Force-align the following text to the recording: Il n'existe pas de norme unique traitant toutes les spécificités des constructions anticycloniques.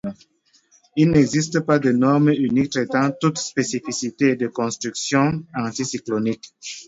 Il 0.95 1.11
n'existe 1.11 1.59
pas 1.59 1.77
de 1.77 1.91
norme 1.91 2.29
unique 2.29 2.71
traitant 2.71 3.11
toutes 3.21 3.37
les 3.37 3.43
spécificités 3.43 4.35
des 4.35 4.49
constructions 4.49 5.43
anticycloniques. 5.55 6.55